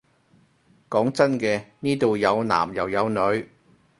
[0.89, 3.47] 講真嘅，呢度有男又有女